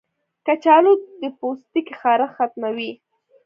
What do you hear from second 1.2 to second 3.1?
د پوستکي خارښ ختموي.